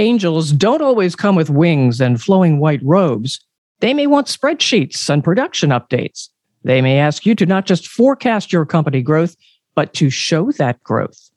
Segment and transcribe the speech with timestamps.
[0.00, 3.38] Angels don't always come with wings and flowing white robes.
[3.80, 6.30] They may want spreadsheets and production updates.
[6.64, 9.36] They may ask you to not just forecast your company growth,
[9.74, 11.30] but to show that growth.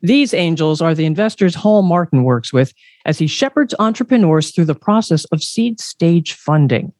[0.00, 2.72] These angels are the investors Hall Martin works with
[3.04, 6.94] as he shepherds entrepreneurs through the process of seed stage funding.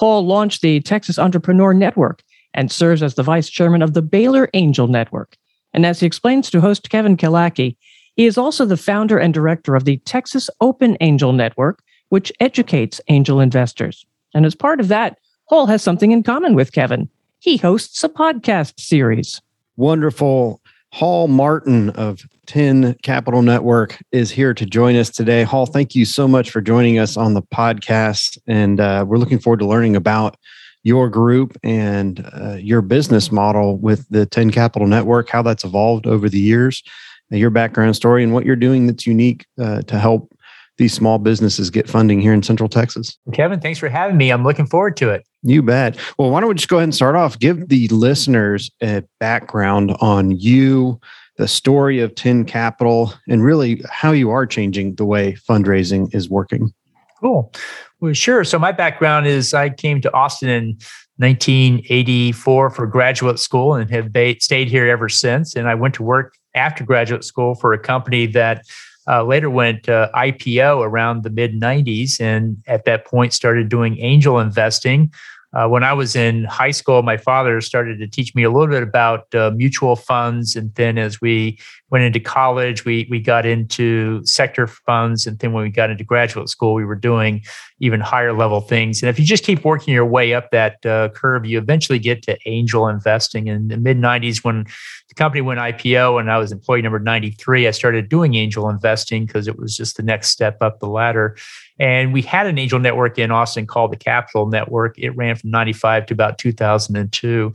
[0.00, 4.50] Hall launched the Texas Entrepreneur Network and serves as the vice chairman of the Baylor
[4.54, 5.36] Angel Network.
[5.72, 7.76] And as he explains to host Kevin Kilachy,
[8.18, 13.00] he is also the founder and director of the Texas Open Angel Network, which educates
[13.06, 14.04] angel investors.
[14.34, 17.08] And as part of that, Hall has something in common with Kevin.
[17.38, 19.40] He hosts a podcast series.
[19.76, 20.60] Wonderful.
[20.92, 25.44] Hall Martin of 10 Capital Network is here to join us today.
[25.44, 28.36] Hall, thank you so much for joining us on the podcast.
[28.48, 30.36] And uh, we're looking forward to learning about
[30.82, 36.08] your group and uh, your business model with the 10 Capital Network, how that's evolved
[36.08, 36.82] over the years,
[37.30, 40.32] your background story, and what you're doing that's unique uh, to help
[40.78, 43.18] these small businesses get funding here in Central Texas.
[43.32, 44.30] Kevin, thanks for having me.
[44.30, 45.26] I'm looking forward to it.
[45.42, 45.98] You bet.
[46.18, 47.38] Well, why don't we just go ahead and start off?
[47.38, 51.00] Give the listeners a background on you,
[51.36, 56.30] the story of 10 Capital, and really how you are changing the way fundraising is
[56.30, 56.72] working.
[57.20, 57.52] Cool.
[58.00, 58.44] Well, sure.
[58.44, 60.78] So, my background is I came to Austin in
[61.16, 64.10] 1984 for graduate school and have
[64.40, 65.56] stayed here ever since.
[65.56, 68.64] And I went to work after graduate school for a company that
[69.08, 73.98] uh, later went uh, IPO around the mid 90s, and at that point started doing
[73.98, 75.10] angel investing.
[75.54, 78.66] Uh, when I was in high school, my father started to teach me a little
[78.66, 83.46] bit about uh, mutual funds, and then as we went into college, we we got
[83.46, 87.42] into sector funds, and then when we got into graduate school, we were doing
[87.80, 89.02] even higher level things.
[89.02, 92.22] And if you just keep working your way up that uh, curve, you eventually get
[92.24, 93.46] to angel investing.
[93.46, 94.66] In the mid '90s, when
[95.08, 99.26] the company went IPO and I was employee number 93, I started doing angel investing
[99.26, 101.36] because it was just the next step up the ladder.
[101.78, 104.98] And we had an angel network in Austin called the Capital Network.
[104.98, 107.52] It ran from 95 to about 2002.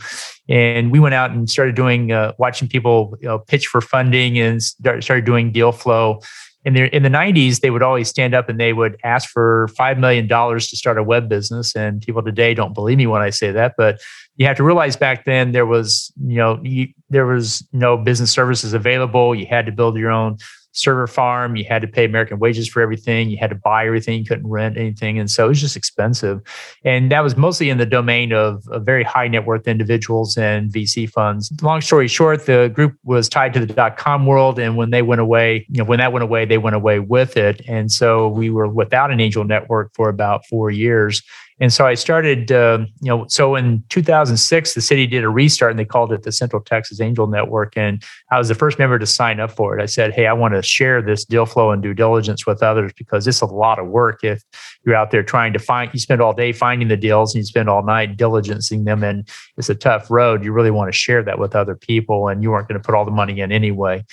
[0.49, 4.39] And we went out and started doing, uh, watching people you know, pitch for funding
[4.39, 6.21] and started doing deal flow
[6.65, 9.67] in the in the 90s they would always stand up and they would ask for
[9.69, 13.21] 5 million dollars to start a web business and people today don't believe me when
[13.21, 13.99] I say that but
[14.35, 18.31] you have to realize back then there was you know you, there was no business
[18.31, 20.37] services available you had to build your own
[20.73, 21.55] server farm.
[21.55, 23.29] You had to pay American wages for everything.
[23.29, 24.19] You had to buy everything.
[24.19, 25.17] You couldn't rent anything.
[25.19, 26.41] And so it was just expensive.
[26.83, 30.71] And that was mostly in the domain of, of very high net worth individuals and
[30.71, 31.51] VC funds.
[31.61, 34.59] Long story short, the group was tied to the dot com world.
[34.59, 37.37] And when they went away, you know, when that went away, they went away with
[37.37, 37.61] it.
[37.67, 41.21] And so we were without an angel network for about four years.
[41.59, 45.71] And so I started, uh, you know, so in 2006, the city did a restart
[45.71, 47.77] and they called it the Central Texas Angel Network.
[47.77, 49.81] And I was the first member to sign up for it.
[49.81, 52.91] I said, Hey, I want to share this deal flow and due diligence with others
[52.97, 54.23] because it's a lot of work.
[54.23, 54.43] If
[54.85, 57.45] you're out there trying to find, you spend all day finding the deals and you
[57.45, 59.27] spend all night diligencing them, and
[59.57, 60.43] it's a tough road.
[60.43, 62.95] You really want to share that with other people, and you aren't going to put
[62.95, 64.03] all the money in anyway.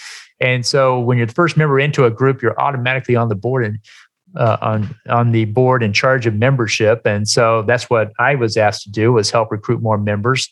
[0.41, 3.65] And so when you're the first member into a group, you're automatically on the board.
[3.65, 3.79] And
[4.37, 8.57] uh, on on the board in charge of membership, and so that's what I was
[8.57, 10.49] asked to do was help recruit more members.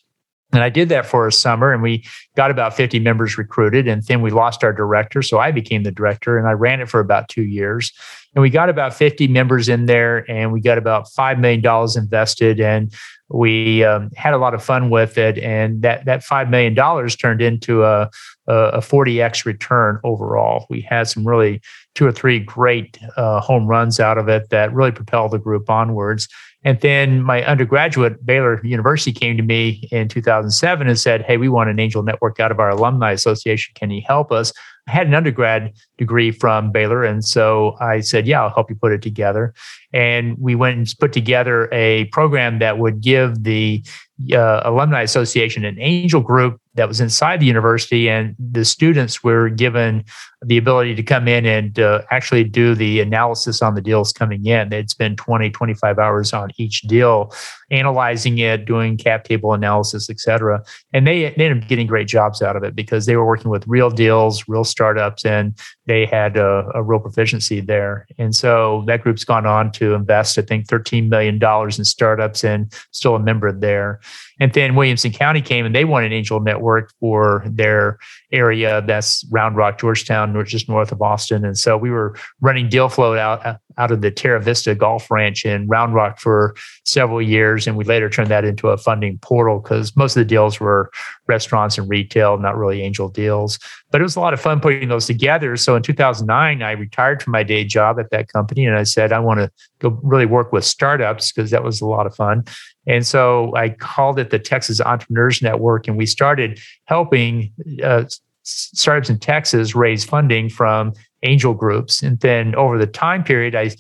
[0.53, 3.87] And I did that for a summer, and we got about 50 members recruited.
[3.87, 6.89] And then we lost our director, so I became the director, and I ran it
[6.89, 7.93] for about two years.
[8.35, 11.97] And we got about 50 members in there, and we got about five million dollars
[11.97, 12.61] invested.
[12.61, 12.93] And
[13.29, 17.15] we um, had a lot of fun with it, and that that five million dollars
[17.15, 18.11] turned into a
[18.49, 20.67] a 40x return overall.
[20.71, 21.61] We had some really
[21.95, 25.69] two or three great uh, home runs out of it that really propelled the group
[25.69, 26.29] onwards.
[26.65, 31.49] And then my undergraduate, Baylor University, came to me in 2007 and said, Hey, we
[31.49, 33.73] want an angel network out of our alumni association.
[33.75, 34.53] Can you help us?
[34.89, 37.05] I had an undergrad degree from Baylor.
[37.05, 39.55] And so I said, Yeah, I'll help you put it together.
[39.93, 43.85] And we went and put together a program that would give the
[44.33, 49.49] uh, Alumni Association an angel group that was inside the university, and the students were
[49.51, 50.05] given
[50.43, 54.47] the ability to come in and uh, actually do the analysis on the deals coming
[54.47, 54.69] in.
[54.69, 57.35] They'd spend 20, 25 hours on each deal,
[57.71, 60.63] analyzing it, doing cap table analysis, et cetera.
[60.93, 63.51] And they, they ended up getting great jobs out of it because they were working
[63.51, 68.07] with real deals, real startups, and they had a, a real proficiency there.
[68.17, 72.73] And so that group's gone on to invest, I think, $13 million in startups and
[72.93, 74.01] still a member there.
[74.41, 77.99] And then Williamson County came and they wanted an angel network for their
[78.33, 78.83] area.
[78.87, 81.45] That's Round Rock, Georgetown, which is north of Austin.
[81.45, 85.67] And so we were running deal flow out, out of the Teravista Golf Ranch in
[85.69, 86.55] Round Rock for
[86.85, 87.67] several years.
[87.67, 90.91] And we later turned that into a funding portal because most of the deals were
[91.29, 93.59] restaurants and retail, not really angel deals.
[93.91, 95.57] But it was a lot of fun putting those together.
[95.57, 99.13] So in 2009, I retired from my day job at that company and I said,
[99.13, 102.45] I want to go really work with startups because that was a lot of fun.
[102.87, 107.53] And so I called it the Texas Entrepreneurs Network and we started helping
[107.85, 108.05] uh,
[108.43, 112.03] startups in Texas raise funding from angel groups.
[112.03, 113.71] And then over the time period, I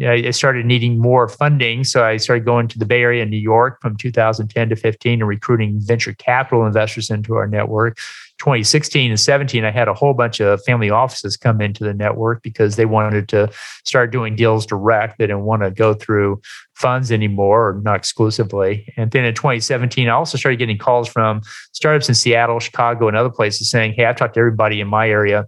[0.00, 1.82] I started needing more funding.
[1.82, 5.20] So I started going to the Bay Area in New York from 2010 to 15
[5.20, 7.96] and recruiting venture capital investors into our network.
[8.38, 12.42] 2016 and 17, I had a whole bunch of family offices come into the network
[12.42, 13.50] because they wanted to
[13.86, 15.18] start doing deals direct.
[15.18, 16.42] They didn't want to go through
[16.74, 18.92] funds anymore or not exclusively.
[18.98, 21.40] And then in 2017, I also started getting calls from
[21.72, 25.08] startups in Seattle, Chicago, and other places saying, Hey, I've talked to everybody in my
[25.08, 25.46] area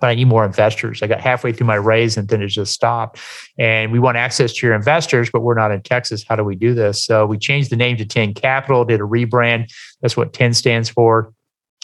[0.00, 1.02] but I need more investors.
[1.02, 3.18] I got halfway through my raise and then it just stopped.
[3.58, 6.24] And we want access to your investors, but we're not in Texas.
[6.28, 7.02] How do we do this?
[7.04, 9.72] So we changed the name to 10 Capital, did a rebrand.
[10.02, 11.32] That's what 10 stands for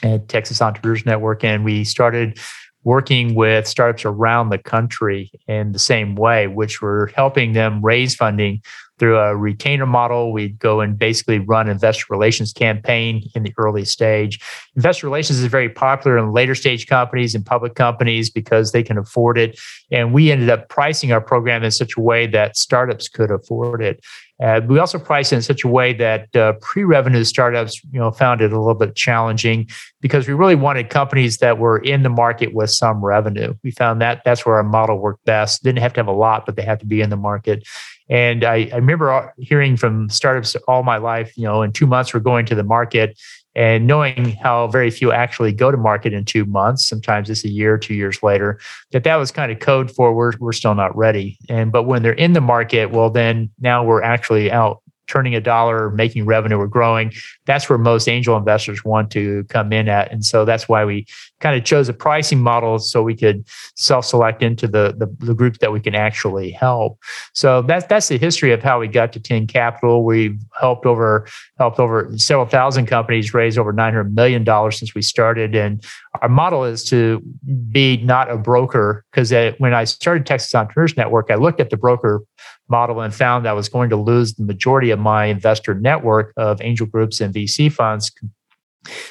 [0.03, 1.45] at Texas Entrepreneurs Network.
[1.45, 2.39] And we started
[2.83, 8.15] working with startups around the country in the same way, which were helping them raise
[8.15, 8.63] funding
[8.99, 10.33] through a retainer model.
[10.33, 14.41] We'd go and basically run investor relations campaign in the early stage.
[14.77, 18.99] Investor relations is very popular in later stage companies and public companies because they can
[18.99, 19.59] afford it.
[19.91, 23.83] And we ended up pricing our program in such a way that startups could afford
[23.83, 24.05] it.
[24.43, 28.11] Uh, we also priced it in such a way that uh, pre-revenue startups, you know,
[28.11, 29.69] found it a little bit challenging
[30.01, 33.55] because we really wanted companies that were in the market with some revenue.
[33.63, 35.63] We found that that's where our model worked best.
[35.63, 37.65] Didn't have to have a lot, but they had to be in the market.
[38.09, 41.87] And I, I remember uh, hearing from startups all my life, you know, in two
[41.87, 43.19] months we're going to the market
[43.55, 47.49] and knowing how very few actually go to market in two months sometimes it's a
[47.49, 48.59] year two years later
[48.91, 51.39] that that was kind of code for we're, we're still not ready.
[51.49, 55.41] And but when they're in the market well then now we're actually out turning a
[55.41, 57.13] dollar, making revenue, or growing.
[57.47, 60.11] That's where most angel investors want to come in at.
[60.11, 61.07] And so that's why we
[61.41, 63.47] kind of chose a pricing model so we could
[63.77, 66.99] self-select into the, the, the groups that we can actually help.
[67.33, 70.05] So that's that's the history of how we got to 10 Capital.
[70.05, 71.27] We've helped over
[71.59, 75.55] helped over several thousand companies raise over 900 million dollars since we started.
[75.55, 75.85] And
[76.23, 77.23] our model is to
[77.71, 81.71] be not a broker because uh, when I started Texas Entrepreneurs Network, I looked at
[81.71, 82.23] the broker
[82.69, 86.33] model and found that I was going to lose the majority of my investor network
[86.37, 88.13] of angel groups and VC funds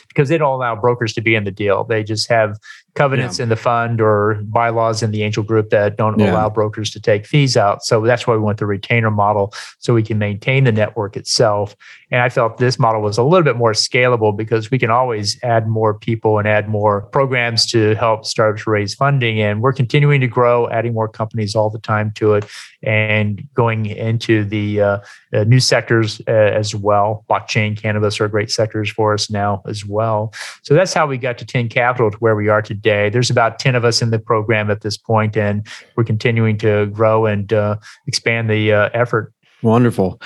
[0.07, 1.83] because they don't allow brokers to be in the deal.
[1.83, 2.57] They just have
[2.95, 3.43] covenants yeah.
[3.43, 6.31] in the fund or bylaws in the angel group that don't yeah.
[6.31, 7.83] allow brokers to take fees out.
[7.83, 11.75] So that's why we went the retainer model so we can maintain the network itself.
[12.11, 15.41] And I felt this model was a little bit more scalable because we can always
[15.41, 19.41] add more people and add more programs to help startups raise funding.
[19.41, 22.45] And we're continuing to grow, adding more companies all the time to it
[22.83, 24.99] and going into the uh,
[25.33, 27.25] uh, new sectors uh, as well.
[27.27, 30.31] Blockchain, cannabis are great sectors for us now as well.
[30.61, 33.09] So that's how we got to 10 Capital to where we are today day.
[33.09, 35.65] There's about 10 of us in the program at this point, and
[35.95, 39.33] we're continuing to grow and uh, expand the uh, effort.
[39.63, 40.21] Wonderful.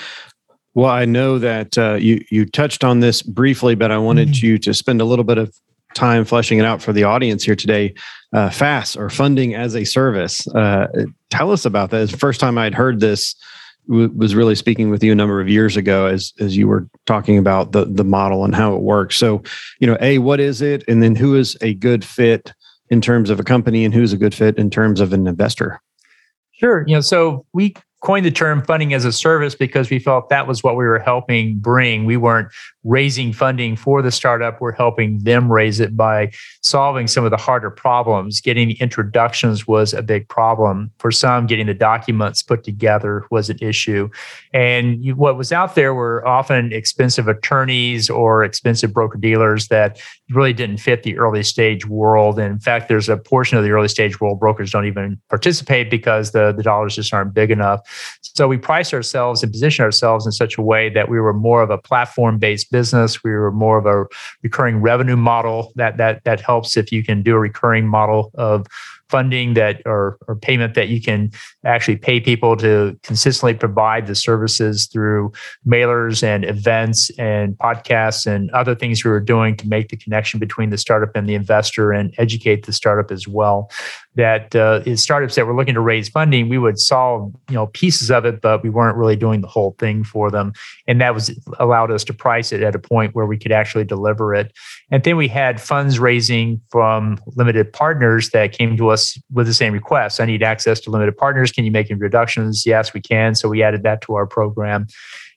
[0.74, 4.46] Well, I know that uh, you you touched on this briefly, but I wanted mm-hmm.
[4.46, 5.56] you to spend a little bit of
[5.96, 7.94] time fleshing it out for the audience here today.
[8.34, 10.46] Uh, FAS or funding as a service.
[10.50, 10.88] Uh,
[11.30, 12.04] tell us about that.
[12.04, 13.36] It's the first time I'd heard this
[13.88, 17.38] was really speaking with you a number of years ago as as you were talking
[17.38, 19.18] about the the model and how it works.
[19.18, 19.42] So,
[19.80, 22.54] you know, a what is it, and then who is a good fit
[22.90, 25.82] in terms of a company, and who's a good fit in terms of an investor.
[26.52, 26.84] Sure.
[26.88, 30.48] You know, so we coined the term funding as a service because we felt that
[30.48, 32.06] was what we were helping bring.
[32.06, 32.50] We weren't
[32.84, 37.38] raising funding for the startup, we're helping them raise it by solving some of the
[37.38, 38.40] harder problems.
[38.40, 40.92] Getting introductions was a big problem.
[41.00, 44.10] For some, getting the documents put together was an issue.
[44.54, 50.00] And you, what was out there were often expensive attorneys or expensive broker dealers that
[50.30, 52.40] really didn't fit the early stage world.
[52.40, 55.90] And in fact, there's a portion of the early stage world brokers don't even participate
[55.90, 57.82] because the, the dollars just aren't big enough.
[58.22, 61.62] So we priced ourselves and positioned ourselves in such a way that we were more
[61.62, 63.24] of a platform based business.
[63.24, 64.06] We were more of a
[64.44, 68.68] recurring revenue model that that that helps if you can do a recurring model of
[69.10, 71.32] funding that or, or payment that you can
[71.66, 75.32] actually pay people to consistently provide the services through
[75.66, 80.40] mailers and events and podcasts and other things we were doing to make the connection
[80.40, 83.70] between the startup and the investor and educate the startup as well
[84.18, 87.68] that uh, is startups that were looking to raise funding, we would solve you know
[87.68, 90.52] pieces of it, but we weren't really doing the whole thing for them,
[90.88, 93.86] and that was allowed us to price it at a point where we could actually
[93.86, 94.52] deliver it.
[94.90, 98.97] And then we had funds raising from limited partners that came to us
[99.32, 100.20] with the same request.
[100.20, 101.52] I need access to limited partners.
[101.52, 102.66] Can you make introductions?
[102.66, 103.36] Yes, we can.
[103.36, 104.88] So we added that to our program.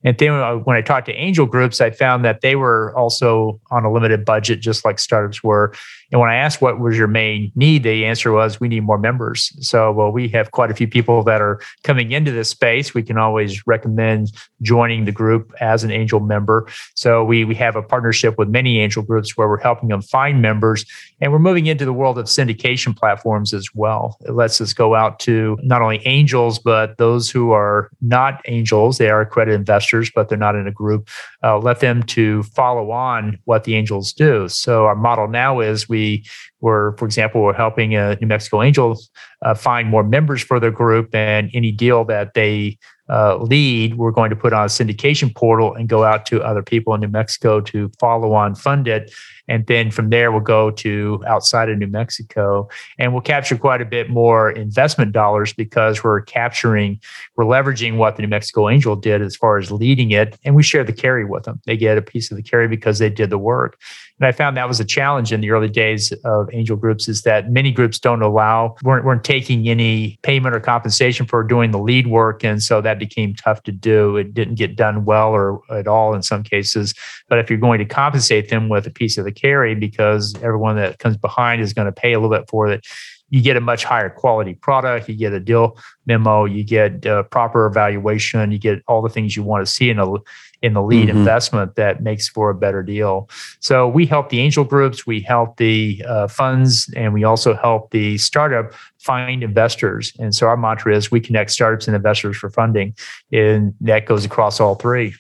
[0.05, 3.61] And then uh, when I talked to angel groups, I found that they were also
[3.71, 5.75] on a limited budget, just like startups were.
[6.11, 8.99] And when I asked what was your main need, the answer was we need more
[8.99, 9.53] members.
[9.61, 12.95] So, well, we have quite a few people that are coming into this space.
[12.95, 16.67] We can always recommend joining the group as an angel member.
[16.95, 20.41] So we we have a partnership with many angel groups where we're helping them find
[20.41, 20.85] members,
[21.21, 24.17] and we're moving into the world of syndication platforms as well.
[24.27, 28.99] It lets us go out to not only angels but those who are not angels.
[28.99, 31.09] They are accredited investors, but they're not in a group.
[31.43, 34.49] Uh, let them to follow on what the angels do.
[34.49, 36.25] So our model now is we we
[36.61, 39.11] were, for example, we're helping uh, New Mexico Angels
[39.43, 42.79] uh, find more members for their group, and any deal that they
[43.11, 46.63] uh, lead, we're going to put on a syndication portal and go out to other
[46.63, 49.13] people in New Mexico to follow on fund it.
[49.51, 53.83] And then from there, we'll go to outside of New Mexico and we'll capture quite
[53.83, 57.01] a bit more investment dollars because we're capturing,
[57.35, 60.39] we're leveraging what the New Mexico Angel did as far as leading it.
[60.45, 61.61] And we share the carry with them.
[61.67, 63.77] They get a piece of the carry because they did the work.
[64.21, 67.23] And I found that was a challenge in the early days of angel groups is
[67.23, 71.79] that many groups don't allow, weren't, weren't taking any payment or compensation for doing the
[71.79, 72.45] lead work.
[72.45, 74.19] And so that became tough to do.
[74.19, 76.95] It didn't get done well or at all in some cases.
[77.29, 80.77] But if you're going to compensate them with a piece of the carry because everyone
[80.77, 82.87] that comes behind is going to pay a little bit for it,
[83.31, 85.09] you get a much higher quality product.
[85.09, 86.45] You get a deal memo.
[86.45, 88.51] You get uh, proper evaluation.
[88.51, 90.15] You get all the things you want to see in a
[90.63, 91.19] in the lead mm-hmm.
[91.19, 93.31] investment that makes for a better deal.
[93.61, 97.93] So we help the angel groups, we help the uh, funds, and we also help
[97.93, 100.13] the startup find investors.
[100.19, 102.95] And so our mantra is we connect startups and investors for funding,
[103.33, 105.15] and that goes across all three.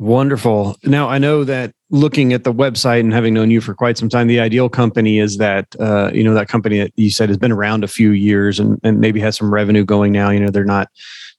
[0.00, 0.78] Wonderful.
[0.82, 4.08] Now I know that looking at the website and having known you for quite some
[4.08, 7.36] time, the ideal company is that uh, you know that company that you said has
[7.36, 10.30] been around a few years and, and maybe has some revenue going now.
[10.30, 10.88] You know they're not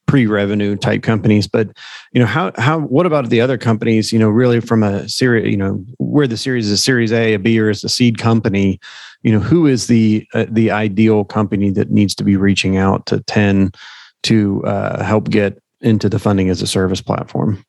[0.06, 1.70] pre-revenue type companies but
[2.12, 5.50] you know how how what about the other companies you know really from a series
[5.50, 8.18] you know where the series is a series a a b or is a seed
[8.18, 8.80] company
[9.24, 13.06] you know who is the uh, the ideal company that needs to be reaching out
[13.06, 13.72] to 10
[14.24, 17.64] to uh, help get into the funding as a service platform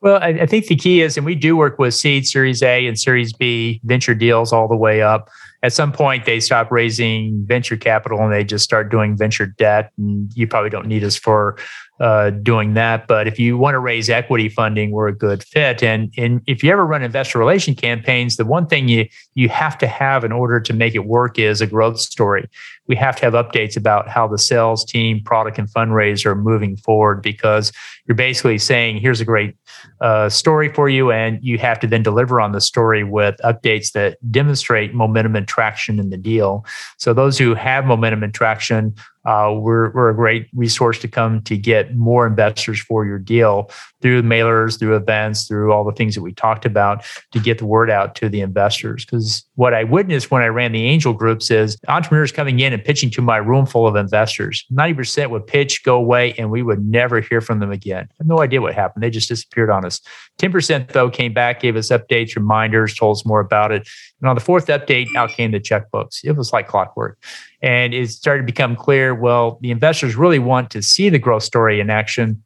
[0.00, 2.86] well, I, I, think the key is, and we do work with seed, Series A,
[2.86, 5.28] and Series B venture deals all the way up.
[5.62, 9.92] At some point, they stop raising venture capital and they just start doing venture debt.
[9.98, 11.58] And you probably don't need us for
[12.00, 13.06] uh, doing that.
[13.06, 15.82] But if you want to raise equity funding, we're a good fit.
[15.82, 19.76] And, and if you ever run investor relation campaigns, the one thing you you have
[19.78, 22.48] to have in order to make it work is a growth story.
[22.86, 26.76] We have to have updates about how the sales team, product, and fundraiser are moving
[26.76, 27.70] forward because
[28.06, 29.54] you're basically saying, here's a great
[30.00, 33.92] uh, story for you, and you have to then deliver on the story with updates
[33.92, 36.64] that demonstrate momentum and traction in the deal.
[36.96, 41.42] So those who have momentum and traction uh, we're, we're a great resource to come
[41.42, 46.14] to get more investors for your deal through mailers, through events, through all the things
[46.14, 49.04] that we talked about to get the word out to the investors.
[49.04, 52.82] Because what I witnessed when I ran the angel groups is entrepreneurs coming in and
[52.82, 54.64] pitching to my room full of investors.
[54.72, 58.08] 90% would pitch, go away, and we would never hear from them again.
[58.10, 59.02] I have no idea what happened.
[59.02, 60.00] They just disappeared on us.
[60.38, 63.86] 10% though came back, gave us updates, reminders, told us more about it.
[64.20, 66.20] And on the fourth update, out came the checkbooks.
[66.24, 67.18] It was like clockwork.
[67.62, 71.42] And it started to become clear well, the investors really want to see the growth
[71.42, 72.42] story in action.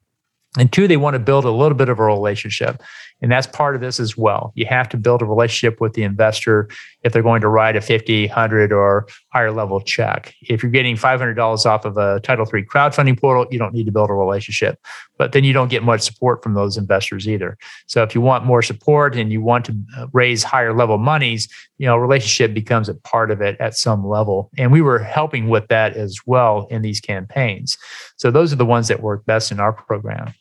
[0.59, 2.83] And two, they want to build a little bit of a relationship.
[3.23, 4.53] And that's part of this as well.
[4.55, 6.69] You have to build a relationship with the investor
[7.03, 10.35] if they're going to write a 50, 100 or higher level check.
[10.43, 13.93] If you're getting $500 off of a Title III crowdfunding portal, you don't need to
[13.93, 14.79] build a relationship.
[15.17, 17.57] But then you don't get much support from those investors either.
[17.87, 21.49] So if you want more support and you want to uh, raise higher level monies,
[21.79, 24.51] you know, relationship becomes a part of it at some level.
[24.59, 27.79] And we were helping with that as well in these campaigns.
[28.17, 30.35] So those are the ones that work best in our program.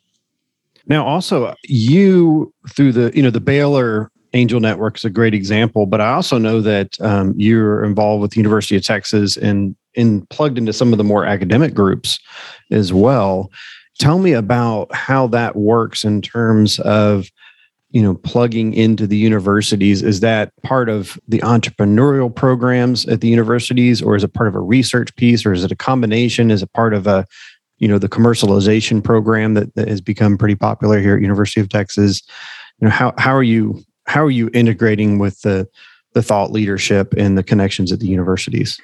[0.88, 5.86] Now, also, you through the you know the Baylor Angel Network is a great example,
[5.86, 10.26] but I also know that um, you're involved with the University of Texas and in
[10.28, 12.20] plugged into some of the more academic groups
[12.72, 13.52] as well.
[14.00, 17.28] Tell me about how that works in terms of
[17.92, 23.28] you know plugging into the universities is that part of the entrepreneurial programs at the
[23.28, 26.64] universities or is it part of a research piece or is it a combination is
[26.64, 27.24] it part of a
[27.84, 31.68] you know the commercialization program that, that has become pretty popular here at University of
[31.68, 32.22] Texas.
[32.80, 35.68] You know how how are you how are you integrating with the
[36.14, 38.80] the thought leadership and the connections at the universities?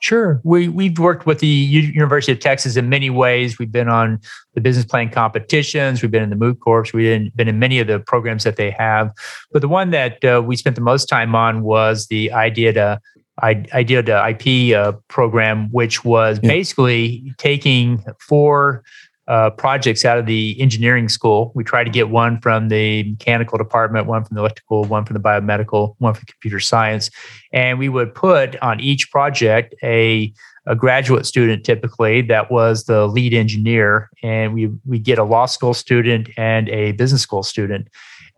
[0.00, 0.40] Sure.
[0.42, 3.58] We, we've worked with the University of Texas in many ways.
[3.60, 4.20] We've been on
[4.54, 6.02] the business plan competitions.
[6.02, 6.92] We've been in the Moot Corp.
[6.92, 9.12] We've been in many of the programs that they have.
[9.52, 13.00] But the one that uh, we spent the most time on was the idea to
[13.42, 16.48] idea an IP uh, program, which was yeah.
[16.48, 18.82] basically taking four
[19.28, 21.52] uh, projects out of the engineering school.
[21.54, 25.14] We tried to get one from the mechanical department, one from the electrical, one from
[25.14, 27.10] the biomedical, one from computer science.
[27.52, 30.32] And we would put on each project a,
[30.66, 34.10] a graduate student typically that was the lead engineer.
[34.22, 37.88] And we, we get a law school student and a business school student.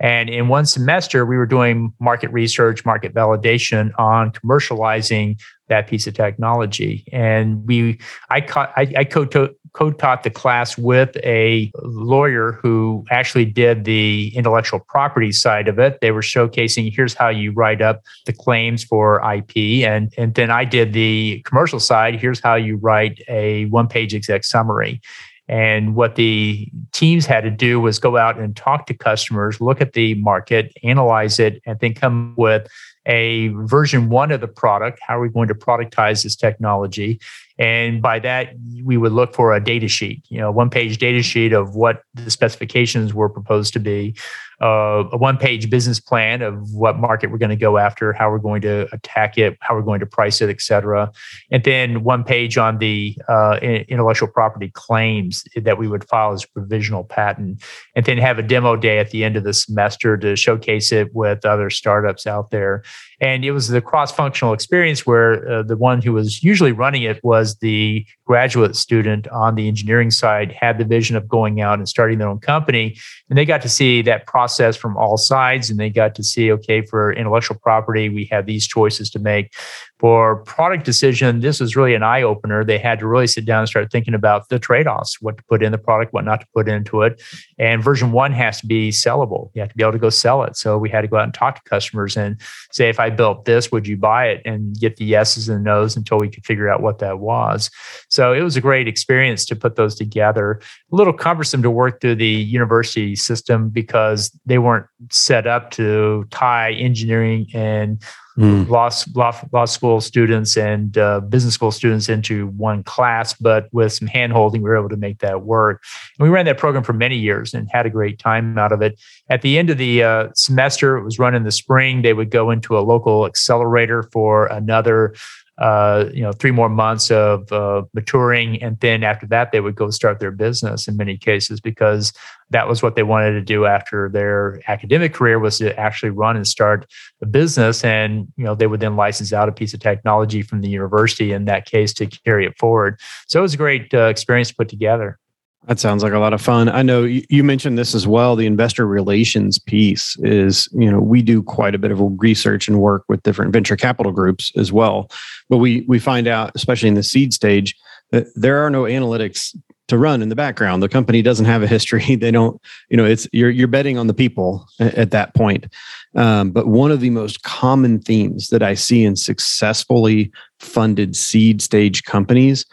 [0.00, 6.06] And in one semester, we were doing market research, market validation on commercializing that piece
[6.06, 7.04] of technology.
[7.12, 7.98] And we,
[8.30, 14.32] I, caught, I, I co taught the class with a lawyer who actually did the
[14.34, 15.98] intellectual property side of it.
[16.00, 19.84] They were showcasing here's how you write up the claims for IP.
[19.88, 22.20] And, and then I did the commercial side.
[22.20, 25.00] Here's how you write a one page exec summary.
[25.46, 29.80] And what the teams had to do was go out and talk to customers, look
[29.80, 32.66] at the market, analyze it, and then come with
[33.06, 34.98] a version one of the product.
[35.06, 37.20] How are we going to productize this technology?
[37.58, 41.22] And by that, we would look for a data sheet, you know, one page data
[41.22, 44.16] sheet of what the specifications were proposed to be,
[44.64, 48.30] uh, a one page business plan of what market we're going to go after, how
[48.30, 51.12] we're going to attack it, how we're going to price it, et cetera.
[51.50, 56.47] And then one page on the uh, intellectual property claims that we would file as
[56.47, 57.62] provisional patent.
[57.94, 61.14] And then have a demo day at the end of the semester to showcase it
[61.14, 62.83] with other startups out there.
[63.21, 67.02] And it was the cross functional experience where uh, the one who was usually running
[67.02, 71.78] it was the graduate student on the engineering side, had the vision of going out
[71.78, 72.97] and starting their own company.
[73.28, 75.70] And they got to see that process from all sides.
[75.70, 79.52] And they got to see, okay, for intellectual property, we have these choices to make
[80.00, 82.64] for product decision, this was really an eye opener.
[82.64, 85.44] They had to really sit down and start thinking about the trade offs, what to
[85.44, 87.22] put in the product, what not to put into it.
[87.58, 89.50] And version one has to be sellable.
[89.54, 90.56] You have to be able to go sell it.
[90.56, 92.40] So we had to go out and talk to customers and
[92.72, 94.42] say, if I built this, would you buy it?
[94.44, 97.70] And get the yeses and the nos until we could figure out what that was.
[98.08, 100.60] So it was a great experience to put those together.
[100.92, 106.26] A little cumbersome to work through the university system because they weren't set up to
[106.30, 108.02] tie engineering and
[108.38, 108.68] mm.
[108.68, 113.92] law, law, law school students and uh, business school students into one class, but with
[113.92, 115.83] some handholding, we were able to make that work.
[116.18, 118.83] And we ran that program for many years and had a great time out of
[118.83, 119.01] it.
[119.31, 122.03] At the end of the uh, semester, it was run in the spring.
[122.03, 125.14] They would go into a local accelerator for another
[125.59, 129.77] uh, you know, three more months of uh, maturing, and then after that, they would
[129.77, 132.12] go start their business in many cases because
[132.51, 136.37] that was what they wanted to do after their academic career was to actually run
[136.37, 136.90] and start
[137.23, 140.61] a business, and you know, they would then license out a piece of technology from
[140.61, 142.99] the university in that case to carry it forward.
[143.29, 145.19] So it was a great uh, experience to put together.
[145.66, 146.68] That sounds like a lot of fun.
[146.68, 148.37] I know you mentioned this as well.
[148.37, 152.81] The investor relations piece is, you know, we do quite a bit of research and
[152.81, 155.11] work with different venture capital groups as well.
[155.48, 157.74] But we we find out, especially in the seed stage,
[158.11, 159.57] that there are no analytics
[159.88, 160.83] to run in the background.
[160.83, 162.16] The company doesn't have a history.
[162.16, 165.66] They don't, you know, it's you're you're betting on the people at, at that point.
[166.14, 171.62] Um, but one of the most common themes that I see in successfully funded seed
[171.62, 172.66] stage companies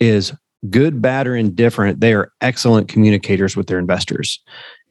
[0.00, 0.32] is
[0.68, 4.40] good, bad, or indifferent, they are excellent communicators with their investors.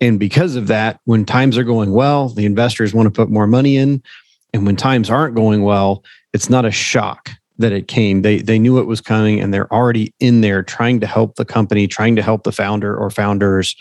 [0.01, 3.47] And because of that, when times are going well, the investors want to put more
[3.47, 4.01] money in.
[4.53, 6.03] And when times aren't going well,
[6.33, 7.29] it's not a shock
[7.59, 8.21] that it came.
[8.21, 11.45] They they knew it was coming and they're already in there trying to help the
[11.45, 13.75] company, trying to help the founder or founders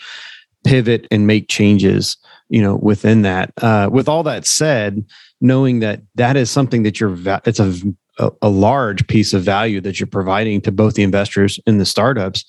[0.65, 2.17] pivot and make changes,
[2.49, 3.53] you know, within that.
[3.61, 5.03] Uh, with all that said,
[5.41, 7.73] knowing that that is something that you're it's a
[8.19, 11.85] a, a, large piece of value that you're providing to both the investors and the
[11.85, 12.45] startups.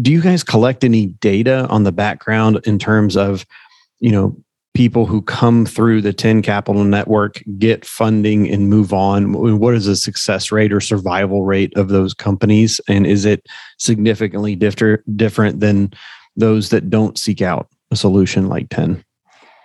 [0.00, 3.44] Do you guys collect any data on the background in terms of,
[4.00, 4.36] you know,
[4.74, 9.32] people who come through the 10 capital network get funding and move on?
[9.58, 12.80] What is the success rate or survival rate of those companies?
[12.88, 13.46] And is it
[13.78, 15.92] significantly differ, different than
[16.36, 19.04] those that don't seek out a solution like 10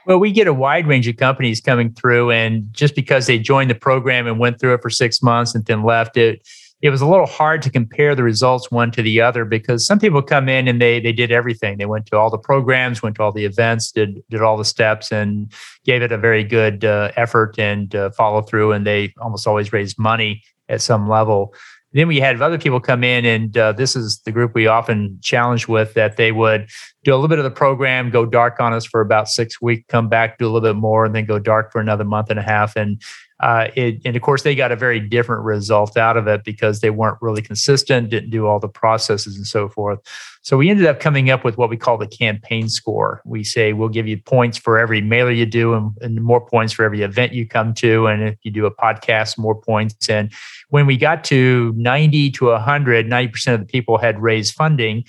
[0.05, 3.69] well, we get a wide range of companies coming through, and just because they joined
[3.69, 6.41] the program and went through it for six months and then left it,
[6.83, 9.99] it was a little hard to compare the results one to the other because some
[9.99, 11.77] people come in and they they did everything.
[11.77, 14.65] They went to all the programs, went to all the events, did did all the
[14.65, 15.49] steps, and
[15.85, 18.73] gave it a very good uh, effort and uh, follow through.
[18.73, 21.53] And they almost always raised money at some level.
[21.93, 25.19] Then we had other people come in, and uh, this is the group we often
[25.21, 26.69] challenge with that they would
[27.03, 29.83] do a little bit of the program, go dark on us for about six weeks,
[29.89, 32.39] come back, do a little bit more, and then go dark for another month and
[32.39, 32.75] a half.
[32.75, 33.01] And
[33.43, 36.79] uh, it, and of course, they got a very different result out of it because
[36.79, 39.99] they weren't really consistent, didn't do all the processes and so forth.
[40.43, 43.21] So we ended up coming up with what we call the campaign score.
[43.25, 46.71] We say we'll give you points for every mailer you do and, and more points
[46.71, 48.07] for every event you come to.
[48.07, 50.09] And if you do a podcast, more points.
[50.09, 50.31] And
[50.69, 55.03] when we got to 90 to 100, 90% of the people had raised funding.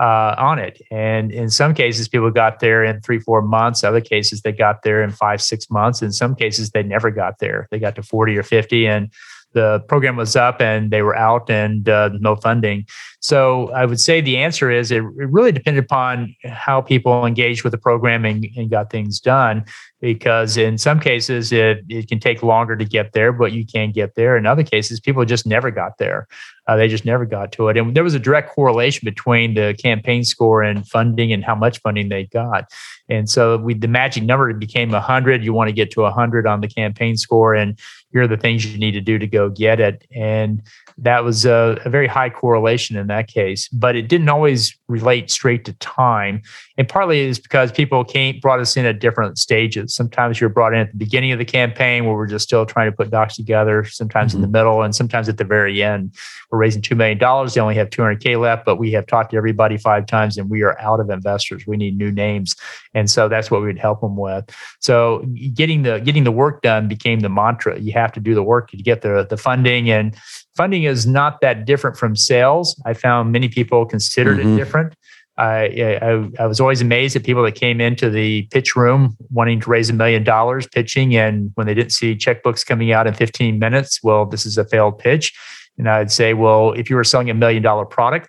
[0.00, 0.80] Uh, on it.
[0.90, 3.84] And in some cases, people got there in three, four months.
[3.84, 6.00] Other cases, they got there in five, six months.
[6.00, 7.68] In some cases, they never got there.
[7.70, 9.10] They got to 40 or 50 and
[9.52, 12.86] the program was up and they were out and uh, no funding.
[13.20, 17.64] So I would say the answer is it, it really depended upon how people engaged
[17.64, 19.64] with the program and, and got things done.
[20.00, 23.92] Because in some cases it, it can take longer to get there, but you can
[23.92, 24.38] get there.
[24.38, 26.26] In other cases, people just never got there.
[26.66, 27.76] Uh, they just never got to it.
[27.76, 31.80] And there was a direct correlation between the campaign score and funding and how much
[31.80, 32.72] funding they got.
[33.10, 35.44] And so we, the magic number became 100.
[35.44, 37.76] You want to get to 100 on the campaign score, and
[38.12, 40.06] here are the things you need to do to go get it.
[40.14, 40.62] And
[40.98, 45.64] that was a, a, very high correlation that case, but it didn't always relate straight
[45.66, 46.42] to time.
[46.76, 49.94] And partly is because people came brought us in at different stages.
[49.94, 52.90] Sometimes you're brought in at the beginning of the campaign where we're just still trying
[52.90, 54.38] to put docs together, sometimes mm-hmm.
[54.38, 54.52] in the mm-hmm.
[54.52, 56.14] middle, and sometimes at the very end.
[56.50, 57.18] We're raising $2 million.
[57.18, 60.62] They only have 200K left, but we have talked to everybody five times and we
[60.62, 61.66] are out of investors.
[61.66, 62.56] We need new names.
[62.94, 64.50] And so that's what we'd help them with.
[64.80, 67.78] So getting the getting the work done became the mantra.
[67.78, 70.16] You have to do the work to get the, the funding and
[70.60, 72.78] funding is not that different from sales.
[72.84, 74.52] I found many people considered mm-hmm.
[74.52, 74.94] it different.
[75.38, 79.58] I, I, I, was always amazed at people that came into the pitch room wanting
[79.60, 81.16] to raise a million dollars pitching.
[81.16, 84.66] And when they didn't see checkbooks coming out in 15 minutes, well, this is a
[84.66, 85.32] failed pitch.
[85.78, 88.28] And I'd say, well, if you were selling a million dollar product,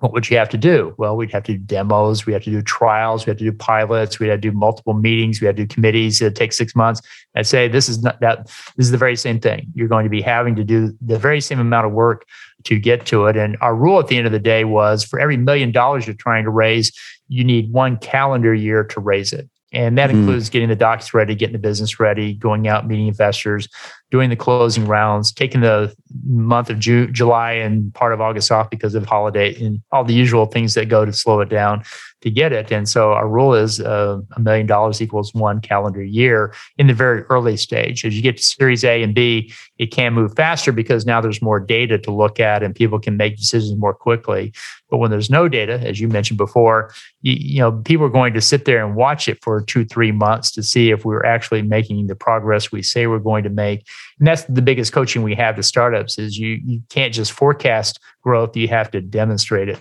[0.00, 0.94] what would you have to do?
[0.98, 3.52] Well, we'd have to do demos, we have to do trials, we have to do
[3.52, 6.20] pilots, we had to do multiple meetings, we had to do committees.
[6.20, 7.00] It takes six months.
[7.34, 8.46] I'd say this is not that.
[8.76, 9.66] This is the very same thing.
[9.74, 12.26] You're going to be having to do the very same amount of work
[12.64, 13.36] to get to it.
[13.36, 16.16] And our rule at the end of the day was for every million dollars you're
[16.16, 16.92] trying to raise,
[17.28, 19.48] you need one calendar year to raise it.
[19.72, 20.14] And that mm.
[20.14, 23.68] includes getting the docs ready, getting the business ready, going out, meeting investors,
[24.10, 28.70] doing the closing rounds, taking the month of June, July and part of August off
[28.70, 31.82] because of holiday and all the usual things that go to slow it down
[32.26, 32.72] to get it.
[32.72, 36.92] And so our rule is uh, a million dollars equals one calendar year in the
[36.92, 38.04] very early stage.
[38.04, 41.40] As you get to Series A and B, it can move faster because now there's
[41.40, 44.52] more data to look at and people can make decisions more quickly.
[44.90, 48.34] But when there's no data, as you mentioned before, you, you know people are going
[48.34, 51.62] to sit there and watch it for two, three months to see if we're actually
[51.62, 53.86] making the progress we say we're going to make.
[54.18, 58.00] And that's the biggest coaching we have to startups is you you can't just forecast
[58.20, 59.80] growth, you have to demonstrate it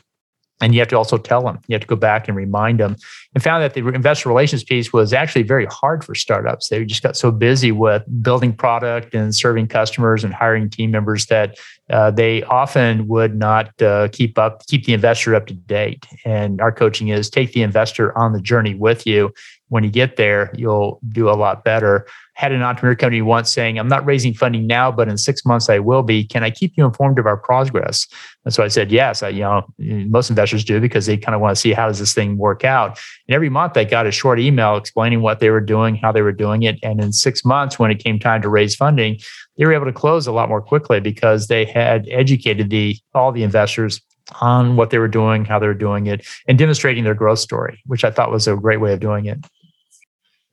[0.61, 1.59] and you have to also tell them.
[1.67, 2.95] You have to go back and remind them.
[3.33, 6.69] And found that the investor relations piece was actually very hard for startups.
[6.69, 11.25] They just got so busy with building product and serving customers and hiring team members
[11.25, 11.57] that
[11.89, 16.05] uh, they often would not uh, keep up keep the investor up to date.
[16.23, 19.33] And our coaching is take the investor on the journey with you.
[19.67, 23.79] When you get there you'll do a lot better had an entrepreneur company once saying,
[23.79, 26.25] I'm not raising funding now, but in six months I will be.
[26.25, 28.07] Can I keep you informed of our progress?
[28.43, 29.23] And so I said, yes.
[29.23, 31.99] I, you know, most investors do because they kind of want to see how does
[31.99, 32.99] this thing work out.
[33.27, 36.21] And every month I got a short email explaining what they were doing, how they
[36.21, 36.77] were doing it.
[36.83, 39.17] And in six months, when it came time to raise funding,
[39.57, 43.31] they were able to close a lot more quickly because they had educated the all
[43.31, 44.01] the investors
[44.41, 47.79] on what they were doing, how they were doing it, and demonstrating their growth story,
[47.85, 49.45] which I thought was a great way of doing it.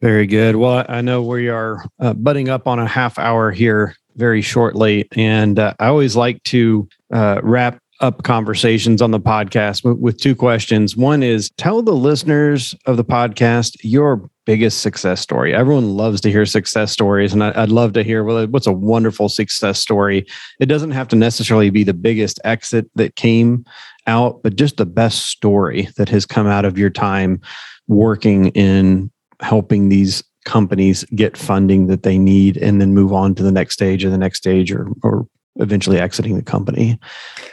[0.03, 0.57] Very good.
[0.57, 5.09] Well, I know we are uh, butting up on a half hour here very shortly.
[5.13, 10.19] And uh, I always like to uh, wrap up conversations on the podcast with, with
[10.19, 10.97] two questions.
[10.97, 15.55] One is tell the listeners of the podcast your biggest success story.
[15.55, 18.73] Everyone loves to hear success stories, and I, would love to hear well, what's a
[18.73, 20.27] wonderful success story.
[20.59, 23.65] It doesn't have to necessarily be the biggest exit that came
[24.09, 27.41] out, but just the best story that has come out of your time
[27.87, 29.12] working in
[29.43, 33.75] helping these companies get funding that they need and then move on to the next
[33.75, 35.27] stage or the next stage or or
[35.57, 36.99] eventually exiting the company.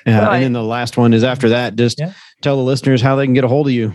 [0.08, 2.14] Uh, well, and then the last one is after that, just yeah.
[2.42, 3.94] tell the listeners how they can get a hold of you.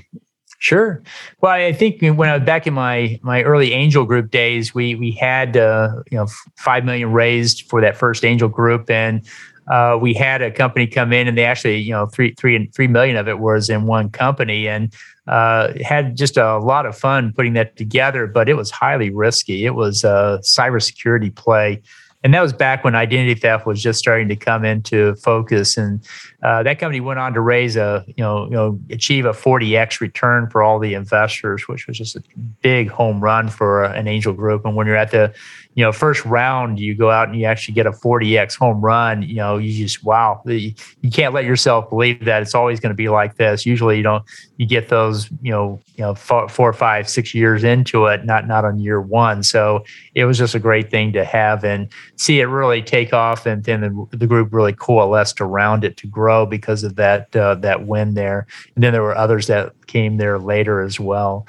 [0.59, 1.02] Sure.
[1.40, 4.94] Well, I think when I was back in my my early angel group days, we
[4.94, 6.26] we had uh, you know
[6.57, 9.26] five million raised for that first angel group, and
[9.68, 12.72] uh, we had a company come in, and they actually you know three three and
[12.74, 14.92] three million of it was in one company, and
[15.27, 19.64] uh, had just a lot of fun putting that together, but it was highly risky.
[19.64, 21.81] It was a cybersecurity play.
[22.22, 26.03] And that was back when identity theft was just starting to come into focus, and
[26.44, 30.00] uh, that company went on to raise a, you know, you know, achieve a 40x
[30.00, 32.22] return for all the investors, which was just a
[32.61, 34.66] big home run for an angel group.
[34.66, 35.33] And when you're at the,
[35.74, 39.22] you know, first round, you go out and you actually get a 40x home run.
[39.22, 40.74] You know, you just wow, you
[41.11, 43.64] can't let yourself believe that it's always going to be like this.
[43.64, 44.22] Usually, you don't.
[44.57, 48.46] You get those, you know, you know, four, four, five, six years into it, not
[48.46, 49.42] not on year one.
[49.42, 53.46] So it was just a great thing to have and see it really take off,
[53.46, 57.55] and then the, the group really coalesced around it to grow because of that uh,
[57.57, 58.47] that win there.
[58.75, 61.47] And then there were others that came there later as well.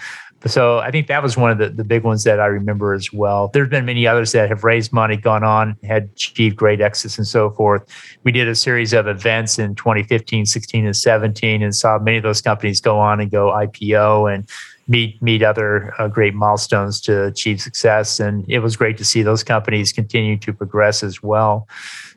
[0.48, 3.12] So I think that was one of the, the big ones that I remember as
[3.12, 3.50] well.
[3.52, 7.26] There's been many others that have raised money, gone on, had achieved great exits and
[7.26, 7.84] so forth.
[8.24, 12.24] We did a series of events in 2015, 16, and 17 and saw many of
[12.24, 14.48] those companies go on and go IPO and
[14.88, 18.20] meet meet other uh, great milestones to achieve success.
[18.20, 21.68] And it was great to see those companies continue to progress as well.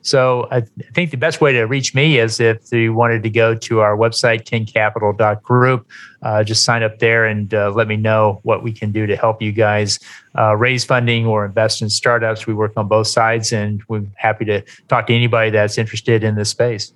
[0.01, 3.23] So I, th- I think the best way to reach me is if you wanted
[3.23, 5.87] to go to our website, tencapital.group,
[6.21, 9.15] uh, just sign up there and uh, let me know what we can do to
[9.15, 9.99] help you guys
[10.37, 12.45] uh, raise funding or invest in startups.
[12.45, 16.35] We work on both sides and we're happy to talk to anybody that's interested in
[16.35, 16.93] this space.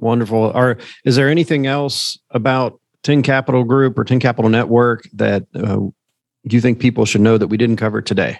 [0.00, 0.52] Wonderful.
[0.52, 5.80] Are is there anything else about Ten Capital Group or Ten Capital Network that uh,
[6.44, 8.38] you think people should know that we didn't cover today?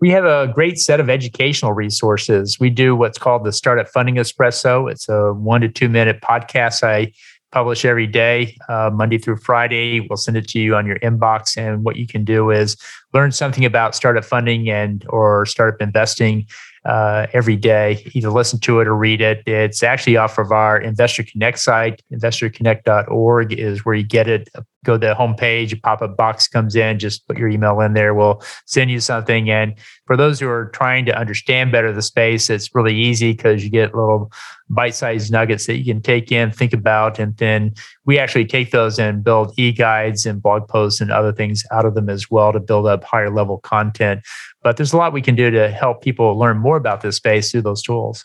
[0.00, 2.58] we have a great set of educational resources.
[2.58, 4.90] We do what's called the Startup Funding Espresso.
[4.90, 7.12] It's a one to two minute podcast I
[7.52, 10.00] publish every day, uh, Monday through Friday.
[10.00, 11.58] We'll send it to you on your inbox.
[11.58, 12.78] And what you can do is
[13.12, 16.46] learn something about startup funding and or startup investing
[16.84, 18.10] uh, every day.
[18.14, 19.42] Either listen to it or read it.
[19.46, 22.02] It's actually off of our Investor Connect site.
[22.12, 24.48] InvestorConnect.org is where you get it.
[24.84, 27.92] Go to the homepage, a pop up box comes in, just put your email in
[27.92, 28.14] there.
[28.14, 29.50] We'll send you something.
[29.50, 29.74] And
[30.06, 33.70] for those who are trying to understand better the space, it's really easy because you
[33.70, 34.32] get little
[34.70, 37.74] bite sized nuggets that you can take in, think about, and then
[38.06, 41.84] we actually take those and build e guides and blog posts and other things out
[41.84, 44.22] of them as well to build up higher level content.
[44.62, 47.50] But there's a lot we can do to help people learn more about this space
[47.50, 48.24] through those tools.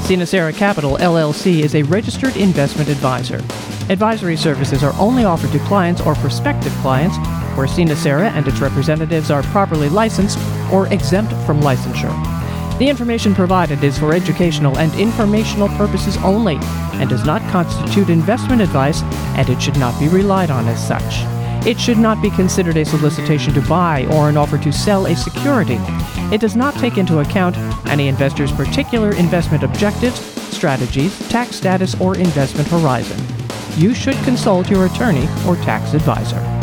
[0.06, 3.43] Sinacera Capital LLC is a registered investment advisor.
[3.89, 7.17] Advisory services are only offered to clients or prospective clients
[7.58, 10.39] where Sinacera and its representatives are properly licensed
[10.71, 12.13] or exempt from licensure.
[12.78, 16.58] The information provided is for educational and informational purposes only
[16.99, 19.01] and does not constitute investment advice,
[19.38, 21.23] and it should not be relied on as such.
[21.65, 25.15] It should not be considered a solicitation to buy or an offer to sell a
[25.15, 25.78] security.
[26.32, 30.19] It does not take into account any investor's particular investment objectives,
[30.56, 33.17] strategies, tax status, or investment horizon.
[33.78, 36.55] You should consult your attorney or tax advisor.